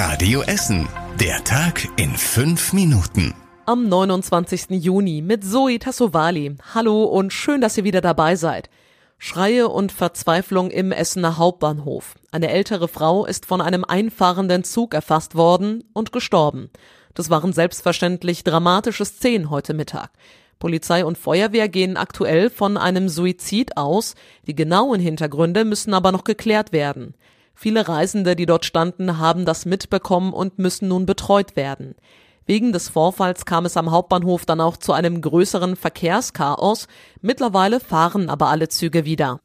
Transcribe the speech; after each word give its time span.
Radio 0.00 0.42
Essen. 0.42 0.88
Der 1.18 1.42
Tag 1.42 1.88
in 1.96 2.14
fünf 2.16 2.72
Minuten. 2.72 3.34
Am 3.66 3.88
29. 3.88 4.66
Juni 4.70 5.22
mit 5.22 5.42
Zoe 5.42 5.80
Tassovali. 5.80 6.54
Hallo 6.72 7.02
und 7.02 7.32
schön, 7.32 7.60
dass 7.60 7.76
ihr 7.76 7.82
wieder 7.82 8.00
dabei 8.00 8.36
seid. 8.36 8.70
Schreie 9.18 9.66
und 9.66 9.90
Verzweiflung 9.90 10.70
im 10.70 10.92
Essener 10.92 11.36
Hauptbahnhof. 11.36 12.14
Eine 12.30 12.48
ältere 12.50 12.86
Frau 12.86 13.26
ist 13.26 13.44
von 13.44 13.60
einem 13.60 13.84
einfahrenden 13.84 14.62
Zug 14.62 14.94
erfasst 14.94 15.34
worden 15.34 15.82
und 15.94 16.12
gestorben. 16.12 16.70
Das 17.14 17.28
waren 17.28 17.52
selbstverständlich 17.52 18.44
dramatische 18.44 19.04
Szenen 19.04 19.50
heute 19.50 19.74
Mittag. 19.74 20.10
Polizei 20.60 21.04
und 21.04 21.18
Feuerwehr 21.18 21.68
gehen 21.68 21.96
aktuell 21.96 22.50
von 22.50 22.76
einem 22.76 23.08
Suizid 23.08 23.76
aus. 23.76 24.14
Die 24.46 24.54
genauen 24.54 25.00
Hintergründe 25.00 25.64
müssen 25.64 25.92
aber 25.92 26.12
noch 26.12 26.22
geklärt 26.22 26.70
werden. 26.70 27.16
Viele 27.60 27.88
Reisende, 27.88 28.36
die 28.36 28.46
dort 28.46 28.64
standen, 28.64 29.18
haben 29.18 29.44
das 29.44 29.66
mitbekommen 29.66 30.32
und 30.32 30.60
müssen 30.60 30.86
nun 30.86 31.06
betreut 31.06 31.56
werden. 31.56 31.96
Wegen 32.46 32.72
des 32.72 32.88
Vorfalls 32.88 33.46
kam 33.46 33.64
es 33.64 33.76
am 33.76 33.90
Hauptbahnhof 33.90 34.46
dann 34.46 34.60
auch 34.60 34.76
zu 34.76 34.92
einem 34.92 35.20
größeren 35.20 35.74
Verkehrschaos. 35.74 36.86
Mittlerweile 37.20 37.80
fahren 37.80 38.30
aber 38.30 38.46
alle 38.46 38.68
Züge 38.68 39.04
wieder. 39.04 39.40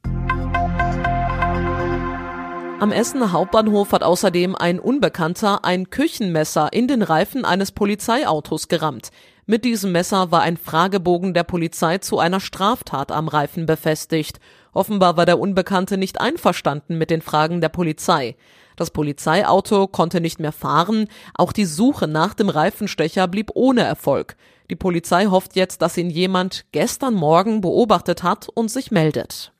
Am 2.78 2.92
Essener 2.92 3.32
Hauptbahnhof 3.32 3.90
hat 3.90 4.04
außerdem 4.04 4.54
ein 4.54 4.78
Unbekannter 4.78 5.64
ein 5.64 5.90
Küchenmesser 5.90 6.72
in 6.72 6.86
den 6.86 7.02
Reifen 7.02 7.44
eines 7.44 7.72
Polizeiautos 7.72 8.68
gerammt. 8.68 9.10
Mit 9.46 9.64
diesem 9.64 9.90
Messer 9.90 10.30
war 10.30 10.42
ein 10.42 10.56
Fragebogen 10.56 11.34
der 11.34 11.42
Polizei 11.42 11.98
zu 11.98 12.20
einer 12.20 12.38
Straftat 12.38 13.10
am 13.10 13.26
Reifen 13.26 13.66
befestigt. 13.66 14.38
Offenbar 14.74 15.16
war 15.16 15.24
der 15.24 15.38
Unbekannte 15.38 15.96
nicht 15.96 16.20
einverstanden 16.20 16.98
mit 16.98 17.10
den 17.10 17.22
Fragen 17.22 17.60
der 17.60 17.68
Polizei. 17.68 18.36
Das 18.76 18.90
Polizeiauto 18.90 19.86
konnte 19.86 20.20
nicht 20.20 20.40
mehr 20.40 20.52
fahren, 20.52 21.06
auch 21.34 21.52
die 21.52 21.64
Suche 21.64 22.08
nach 22.08 22.34
dem 22.34 22.48
Reifenstecher 22.48 23.28
blieb 23.28 23.52
ohne 23.54 23.82
Erfolg. 23.82 24.36
Die 24.70 24.76
Polizei 24.76 25.26
hofft 25.26 25.54
jetzt, 25.56 25.80
dass 25.80 25.96
ihn 25.96 26.10
jemand 26.10 26.64
gestern 26.72 27.14
Morgen 27.14 27.60
beobachtet 27.60 28.22
hat 28.22 28.48
und 28.48 28.70
sich 28.70 28.90
meldet. 28.90 29.52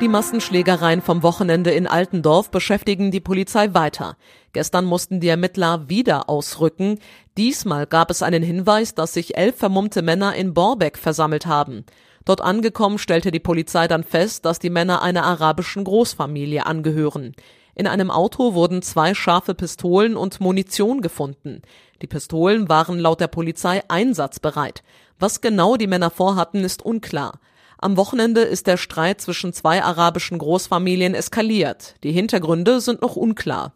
Die 0.00 0.08
Massenschlägereien 0.08 1.02
vom 1.02 1.22
Wochenende 1.22 1.72
in 1.72 1.86
Altendorf 1.86 2.50
beschäftigen 2.50 3.10
die 3.10 3.20
Polizei 3.20 3.74
weiter. 3.74 4.16
Gestern 4.54 4.86
mussten 4.86 5.20
die 5.20 5.28
Ermittler 5.28 5.90
wieder 5.90 6.30
ausrücken. 6.30 6.98
Diesmal 7.36 7.86
gab 7.86 8.10
es 8.10 8.22
einen 8.22 8.42
Hinweis, 8.42 8.94
dass 8.94 9.12
sich 9.12 9.36
elf 9.36 9.58
vermummte 9.58 10.00
Männer 10.00 10.34
in 10.34 10.54
Borbeck 10.54 10.96
versammelt 10.96 11.44
haben. 11.44 11.84
Dort 12.24 12.40
angekommen 12.40 12.98
stellte 12.98 13.30
die 13.30 13.40
Polizei 13.40 13.88
dann 13.88 14.04
fest, 14.04 14.44
dass 14.44 14.58
die 14.58 14.70
Männer 14.70 15.02
einer 15.02 15.24
arabischen 15.24 15.84
Großfamilie 15.84 16.66
angehören. 16.66 17.34
In 17.74 17.86
einem 17.86 18.10
Auto 18.10 18.54
wurden 18.54 18.82
zwei 18.82 19.14
scharfe 19.14 19.54
Pistolen 19.54 20.16
und 20.16 20.40
Munition 20.40 21.00
gefunden. 21.00 21.62
Die 22.02 22.06
Pistolen 22.06 22.68
waren 22.68 22.98
laut 22.98 23.20
der 23.20 23.28
Polizei 23.28 23.82
einsatzbereit. 23.88 24.82
Was 25.18 25.40
genau 25.40 25.76
die 25.76 25.86
Männer 25.86 26.10
vorhatten, 26.10 26.64
ist 26.64 26.84
unklar. 26.84 27.40
Am 27.78 27.96
Wochenende 27.96 28.42
ist 28.42 28.66
der 28.66 28.76
Streit 28.76 29.22
zwischen 29.22 29.54
zwei 29.54 29.82
arabischen 29.82 30.36
Großfamilien 30.36 31.14
eskaliert. 31.14 31.94
Die 32.04 32.12
Hintergründe 32.12 32.80
sind 32.80 33.00
noch 33.00 33.16
unklar. 33.16 33.72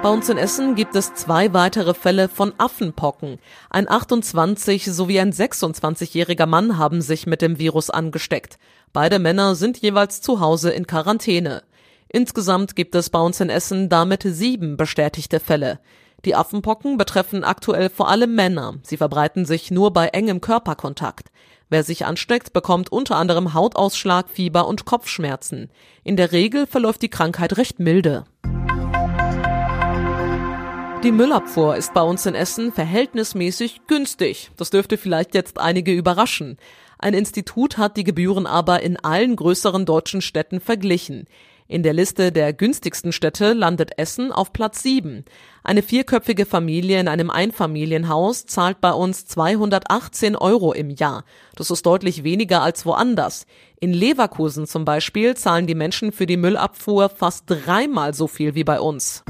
Bei 0.00 0.10
uns 0.10 0.28
in 0.28 0.38
Essen 0.38 0.76
gibt 0.76 0.94
es 0.94 1.14
zwei 1.14 1.52
weitere 1.52 1.92
Fälle 1.92 2.28
von 2.28 2.52
Affenpocken. 2.56 3.40
Ein 3.68 3.88
28 3.88 4.84
sowie 4.84 5.18
ein 5.18 5.32
26-jähriger 5.32 6.46
Mann 6.46 6.78
haben 6.78 7.02
sich 7.02 7.26
mit 7.26 7.42
dem 7.42 7.58
Virus 7.58 7.90
angesteckt. 7.90 8.58
Beide 8.92 9.18
Männer 9.18 9.56
sind 9.56 9.76
jeweils 9.78 10.20
zu 10.20 10.38
Hause 10.38 10.70
in 10.70 10.86
Quarantäne. 10.86 11.64
Insgesamt 12.08 12.76
gibt 12.76 12.94
es 12.94 13.10
bei 13.10 13.18
uns 13.18 13.40
in 13.40 13.50
Essen 13.50 13.88
damit 13.88 14.22
sieben 14.22 14.76
bestätigte 14.76 15.40
Fälle. 15.40 15.80
Die 16.24 16.36
Affenpocken 16.36 16.96
betreffen 16.96 17.42
aktuell 17.42 17.90
vor 17.90 18.08
allem 18.08 18.36
Männer. 18.36 18.74
Sie 18.82 18.96
verbreiten 18.96 19.46
sich 19.46 19.72
nur 19.72 19.92
bei 19.92 20.08
engem 20.08 20.40
Körperkontakt. 20.40 21.28
Wer 21.70 21.82
sich 21.82 22.06
ansteckt, 22.06 22.52
bekommt 22.52 22.92
unter 22.92 23.16
anderem 23.16 23.52
Hautausschlag, 23.52 24.30
Fieber 24.30 24.68
und 24.68 24.84
Kopfschmerzen. 24.84 25.70
In 26.04 26.16
der 26.16 26.30
Regel 26.30 26.68
verläuft 26.68 27.02
die 27.02 27.10
Krankheit 27.10 27.56
recht 27.56 27.80
milde. 27.80 28.24
Die 31.04 31.12
Müllabfuhr 31.12 31.76
ist 31.76 31.94
bei 31.94 32.02
uns 32.02 32.26
in 32.26 32.34
Essen 32.34 32.72
verhältnismäßig 32.72 33.82
günstig. 33.86 34.50
Das 34.56 34.70
dürfte 34.70 34.98
vielleicht 34.98 35.32
jetzt 35.32 35.60
einige 35.60 35.92
überraschen. 35.92 36.56
Ein 36.98 37.14
Institut 37.14 37.78
hat 37.78 37.96
die 37.96 38.02
Gebühren 38.02 38.48
aber 38.48 38.82
in 38.82 38.96
allen 38.96 39.36
größeren 39.36 39.86
deutschen 39.86 40.20
Städten 40.20 40.60
verglichen. 40.60 41.28
In 41.68 41.84
der 41.84 41.92
Liste 41.92 42.32
der 42.32 42.52
günstigsten 42.52 43.12
Städte 43.12 43.52
landet 43.52 43.92
Essen 43.96 44.32
auf 44.32 44.52
Platz 44.52 44.82
7. 44.82 45.24
Eine 45.62 45.82
vierköpfige 45.82 46.46
Familie 46.46 46.98
in 46.98 47.06
einem 47.06 47.30
Einfamilienhaus 47.30 48.46
zahlt 48.46 48.80
bei 48.80 48.90
uns 48.90 49.24
218 49.26 50.34
Euro 50.34 50.72
im 50.72 50.90
Jahr. 50.90 51.24
Das 51.54 51.70
ist 51.70 51.86
deutlich 51.86 52.24
weniger 52.24 52.62
als 52.62 52.84
woanders. 52.84 53.46
In 53.78 53.92
Leverkusen 53.92 54.66
zum 54.66 54.84
Beispiel 54.84 55.36
zahlen 55.36 55.68
die 55.68 55.76
Menschen 55.76 56.10
für 56.10 56.26
die 56.26 56.36
Müllabfuhr 56.36 57.08
fast 57.08 57.44
dreimal 57.46 58.14
so 58.14 58.26
viel 58.26 58.56
wie 58.56 58.64
bei 58.64 58.80
uns. 58.80 59.22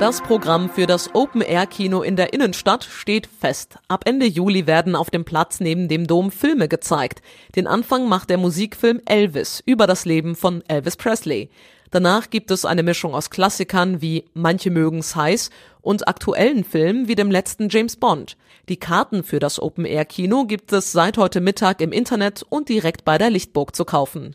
Das 0.00 0.22
Programm 0.22 0.70
für 0.70 0.86
das 0.86 1.14
Open-Air-Kino 1.14 2.00
in 2.00 2.16
der 2.16 2.32
Innenstadt 2.32 2.84
steht 2.84 3.26
fest. 3.26 3.76
Ab 3.86 4.04
Ende 4.06 4.24
Juli 4.24 4.66
werden 4.66 4.96
auf 4.96 5.10
dem 5.10 5.26
Platz 5.26 5.60
neben 5.60 5.88
dem 5.88 6.06
Dom 6.06 6.30
Filme 6.30 6.68
gezeigt. 6.68 7.20
Den 7.54 7.66
Anfang 7.66 8.08
macht 8.08 8.30
der 8.30 8.38
Musikfilm 8.38 9.02
Elvis 9.04 9.62
über 9.66 9.86
das 9.86 10.06
Leben 10.06 10.36
von 10.36 10.64
Elvis 10.68 10.96
Presley. 10.96 11.50
Danach 11.90 12.30
gibt 12.30 12.50
es 12.50 12.64
eine 12.64 12.82
Mischung 12.82 13.14
aus 13.14 13.28
Klassikern 13.28 14.00
wie 14.00 14.24
Manche 14.32 14.70
mögen's 14.70 15.16
heiß 15.16 15.50
und 15.82 16.08
aktuellen 16.08 16.64
Filmen 16.64 17.06
wie 17.06 17.14
dem 17.14 17.30
letzten 17.30 17.68
James 17.68 17.96
Bond. 17.96 18.38
Die 18.70 18.78
Karten 18.78 19.22
für 19.22 19.38
das 19.38 19.60
Open-Air-Kino 19.60 20.46
gibt 20.46 20.72
es 20.72 20.92
seit 20.92 21.18
heute 21.18 21.42
Mittag 21.42 21.82
im 21.82 21.92
Internet 21.92 22.42
und 22.48 22.70
direkt 22.70 23.04
bei 23.04 23.18
der 23.18 23.28
Lichtburg 23.28 23.76
zu 23.76 23.84
kaufen. 23.84 24.34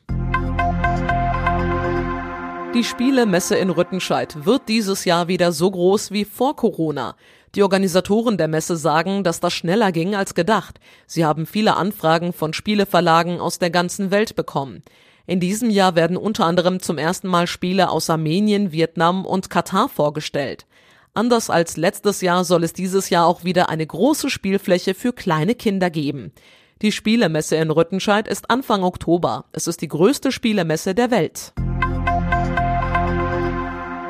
Die 2.76 2.84
Spielemesse 2.84 3.56
in 3.56 3.70
Rüttenscheid 3.70 4.46
wird 4.46 4.68
dieses 4.68 5.06
Jahr 5.06 5.30
wieder 5.30 5.54
so 5.54 5.72
groß 5.72 6.12
wie 6.12 6.26
vor 6.26 6.58
Corona. 6.58 7.16
Die 7.56 7.64
Organisatoren 7.64 8.38
der 8.38 8.50
Messe 8.50 8.76
sagen, 8.76 9.24
dass 9.24 9.40
das 9.40 9.54
schneller 9.54 9.94
ging 9.94 10.14
als 10.14 10.34
gedacht. 10.36 10.82
Sie 11.08 11.24
haben 11.24 11.46
viele 11.46 11.78
Anfragen 11.78 12.34
von 12.34 12.52
Spieleverlagen 12.52 13.40
aus 13.40 13.60
der 13.60 13.70
ganzen 13.70 14.12
Welt 14.12 14.36
bekommen. 14.36 14.84
In 15.26 15.40
diesem 15.40 15.70
Jahr 15.70 15.96
werden 15.96 16.18
unter 16.18 16.46
anderem 16.46 16.82
zum 16.82 16.98
ersten 16.98 17.30
Mal 17.30 17.48
Spiele 17.48 17.90
aus 17.90 18.10
Armenien, 18.10 18.74
Vietnam 18.74 19.26
und 19.26 19.50
Katar 19.50 19.88
vorgestellt. 19.88 20.66
Anders 21.14 21.50
als 21.50 21.78
letztes 21.78 22.20
Jahr 22.20 22.44
soll 22.44 22.66
es 22.66 22.74
dieses 22.74 23.10
Jahr 23.10 23.26
auch 23.26 23.46
wieder 23.46 23.70
eine 23.70 23.88
große 23.88 24.30
Spielfläche 24.30 24.96
für 24.96 25.14
kleine 25.14 25.56
Kinder 25.56 25.90
geben. 25.90 26.34
Die 26.82 26.92
Spielemesse 26.92 27.56
in 27.56 27.72
Rüttenscheid 27.72 28.28
ist 28.28 28.50
Anfang 28.50 28.84
Oktober. 28.84 29.46
Es 29.54 29.66
ist 29.66 29.82
die 29.82 29.88
größte 29.88 30.34
Spielemesse 30.34 30.94
der 30.94 31.10
Welt. 31.10 31.54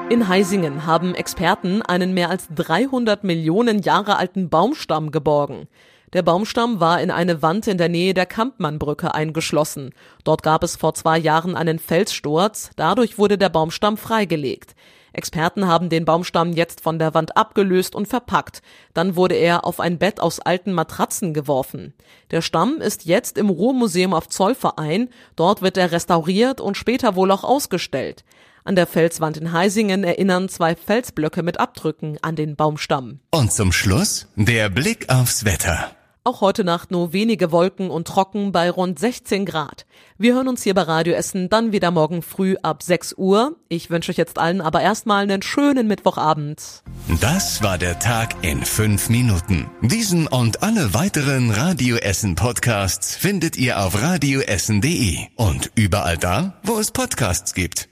In 0.07 0.27
Heisingen 0.27 0.85
haben 0.85 1.15
Experten 1.15 1.81
einen 1.81 2.13
mehr 2.13 2.29
als 2.29 2.47
300 2.53 3.23
Millionen 3.23 3.79
Jahre 3.81 4.17
alten 4.17 4.49
Baumstamm 4.49 5.09
geborgen. 5.09 5.67
Der 6.13 6.21
Baumstamm 6.21 6.79
war 6.79 7.01
in 7.01 7.09
eine 7.09 7.41
Wand 7.41 7.65
in 7.65 7.79
der 7.79 7.89
Nähe 7.89 8.13
der 8.13 8.27
Kampmannbrücke 8.27 9.15
eingeschlossen. 9.15 9.95
Dort 10.23 10.43
gab 10.43 10.63
es 10.63 10.75
vor 10.75 10.93
zwei 10.93 11.17
Jahren 11.17 11.55
einen 11.55 11.79
Felssturz, 11.79 12.69
dadurch 12.75 13.17
wurde 13.17 13.39
der 13.39 13.49
Baumstamm 13.49 13.97
freigelegt. 13.97 14.75
Experten 15.11 15.65
haben 15.65 15.89
den 15.89 16.05
Baumstamm 16.05 16.51
jetzt 16.51 16.81
von 16.81 16.99
der 16.99 17.15
Wand 17.15 17.35
abgelöst 17.35 17.95
und 17.95 18.07
verpackt. 18.07 18.61
Dann 18.93 19.15
wurde 19.15 19.33
er 19.33 19.65
auf 19.65 19.79
ein 19.79 19.97
Bett 19.97 20.19
aus 20.19 20.39
alten 20.39 20.73
Matratzen 20.73 21.33
geworfen. 21.33 21.95
Der 22.29 22.41
Stamm 22.41 22.79
ist 22.79 23.05
jetzt 23.05 23.39
im 23.39 23.49
Ruhrmuseum 23.49 24.13
auf 24.13 24.29
Zollverein. 24.29 25.09
Dort 25.35 25.63
wird 25.63 25.77
er 25.77 25.91
restauriert 25.91 26.61
und 26.61 26.77
später 26.77 27.15
wohl 27.15 27.31
auch 27.31 27.43
ausgestellt. 27.43 28.23
An 28.67 28.75
der 28.75 28.87
Felswand 28.87 29.37
in 29.37 29.51
Heisingen 29.51 30.03
erinnern 30.03 30.49
zwei 30.49 30.75
Felsblöcke 30.75 31.43
mit 31.43 31.59
Abdrücken 31.59 32.17
an 32.23 32.35
den 32.35 32.55
Baumstamm. 32.55 33.19
Und 33.29 33.53
zum 33.53 33.71
Schluss 33.71 34.27
der 34.35 34.69
Blick 34.69 35.07
aufs 35.07 35.45
Wetter. 35.45 35.91
Auch 36.23 36.41
heute 36.41 36.63
Nacht 36.63 36.89
nur 36.89 37.13
wenige 37.13 37.51
Wolken 37.51 37.91
und 37.91 38.07
trocken 38.07 38.51
bei 38.51 38.71
rund 38.71 38.97
16 38.97 39.45
Grad. 39.45 39.85
Wir 40.17 40.33
hören 40.33 40.47
uns 40.47 40.63
hier 40.63 40.73
bei 40.73 40.81
Radio 40.81 41.13
Essen 41.13 41.47
dann 41.49 41.73
wieder 41.73 41.91
morgen 41.91 42.23
früh 42.23 42.55
ab 42.63 42.81
6 42.81 43.13
Uhr. 43.19 43.55
Ich 43.69 43.91
wünsche 43.91 44.09
euch 44.09 44.17
jetzt 44.17 44.39
allen 44.39 44.61
aber 44.61 44.81
erstmal 44.81 45.21
einen 45.21 45.43
schönen 45.43 45.85
Mittwochabend. 45.87 46.81
Das 47.21 47.61
war 47.61 47.77
der 47.77 47.99
Tag 47.99 48.33
in 48.41 48.65
fünf 48.65 49.09
Minuten. 49.09 49.69
Diesen 49.83 50.25
und 50.25 50.63
alle 50.63 50.95
weiteren 50.95 51.51
Radio 51.51 51.97
Essen 51.97 52.33
Podcasts 52.33 53.15
findet 53.15 53.57
ihr 53.57 53.79
auf 53.79 54.01
radioessen.de 54.01 55.19
und 55.35 55.69
überall 55.75 56.17
da, 56.17 56.59
wo 56.63 56.79
es 56.79 56.89
Podcasts 56.89 57.53
gibt. 57.53 57.89